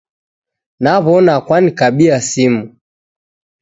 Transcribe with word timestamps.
Naw'ona 0.83 1.33
Kwanikabia 1.45 2.17
simu? 2.29 2.61